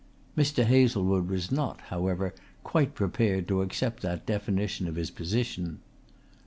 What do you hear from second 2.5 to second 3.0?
quite